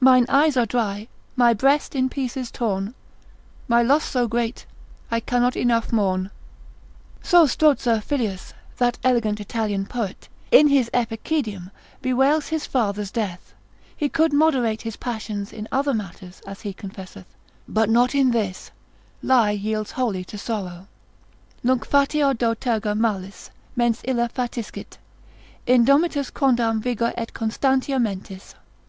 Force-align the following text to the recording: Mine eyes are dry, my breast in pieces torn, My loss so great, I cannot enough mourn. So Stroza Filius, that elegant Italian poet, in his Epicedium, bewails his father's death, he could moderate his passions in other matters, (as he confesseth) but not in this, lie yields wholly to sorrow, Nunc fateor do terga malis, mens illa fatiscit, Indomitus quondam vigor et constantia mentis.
Mine 0.00 0.26
eyes 0.28 0.56
are 0.56 0.66
dry, 0.66 1.06
my 1.36 1.54
breast 1.54 1.94
in 1.94 2.08
pieces 2.08 2.50
torn, 2.50 2.92
My 3.68 3.84
loss 3.84 4.02
so 4.04 4.26
great, 4.26 4.66
I 5.12 5.20
cannot 5.20 5.54
enough 5.54 5.92
mourn. 5.92 6.32
So 7.22 7.46
Stroza 7.46 8.00
Filius, 8.02 8.52
that 8.78 8.98
elegant 9.04 9.38
Italian 9.38 9.86
poet, 9.86 10.28
in 10.50 10.66
his 10.66 10.90
Epicedium, 10.92 11.70
bewails 12.02 12.48
his 12.48 12.66
father's 12.66 13.12
death, 13.12 13.54
he 13.96 14.08
could 14.08 14.32
moderate 14.32 14.82
his 14.82 14.96
passions 14.96 15.52
in 15.52 15.68
other 15.70 15.94
matters, 15.94 16.42
(as 16.48 16.62
he 16.62 16.72
confesseth) 16.72 17.32
but 17.68 17.88
not 17.88 18.12
in 18.12 18.32
this, 18.32 18.72
lie 19.22 19.52
yields 19.52 19.92
wholly 19.92 20.24
to 20.24 20.36
sorrow, 20.36 20.88
Nunc 21.62 21.86
fateor 21.86 22.34
do 22.34 22.56
terga 22.56 22.98
malis, 22.98 23.50
mens 23.76 24.00
illa 24.02 24.28
fatiscit, 24.28 24.98
Indomitus 25.64 26.32
quondam 26.32 26.80
vigor 26.80 27.12
et 27.16 27.32
constantia 27.32 28.00
mentis. 28.00 28.56